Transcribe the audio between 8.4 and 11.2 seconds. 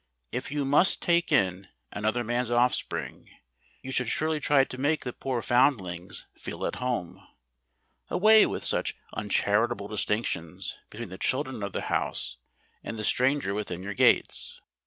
with such uncharitable distinctions between the